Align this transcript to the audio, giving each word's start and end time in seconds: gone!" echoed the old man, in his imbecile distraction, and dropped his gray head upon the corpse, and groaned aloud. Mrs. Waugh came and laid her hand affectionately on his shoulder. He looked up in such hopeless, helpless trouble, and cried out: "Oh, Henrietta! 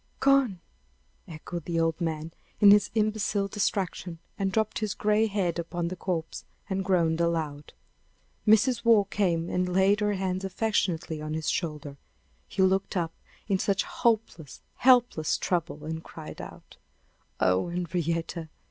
gone!" 0.19 0.59
echoed 1.27 1.63
the 1.65 1.79
old 1.79 2.01
man, 2.01 2.31
in 2.59 2.71
his 2.71 2.89
imbecile 2.95 3.47
distraction, 3.47 4.17
and 4.35 4.51
dropped 4.51 4.79
his 4.79 4.95
gray 4.95 5.27
head 5.27 5.59
upon 5.59 5.89
the 5.89 5.95
corpse, 5.95 6.43
and 6.67 6.83
groaned 6.83 7.21
aloud. 7.21 7.71
Mrs. 8.47 8.83
Waugh 8.83 9.03
came 9.03 9.47
and 9.47 9.71
laid 9.71 9.99
her 9.99 10.13
hand 10.13 10.43
affectionately 10.43 11.21
on 11.21 11.35
his 11.35 11.51
shoulder. 11.51 11.97
He 12.47 12.63
looked 12.63 12.97
up 12.97 13.13
in 13.47 13.59
such 13.59 13.83
hopeless, 13.83 14.61
helpless 14.77 15.37
trouble, 15.37 15.85
and 15.85 16.03
cried 16.03 16.41
out: 16.41 16.77
"Oh, 17.39 17.69
Henrietta! 17.69 18.49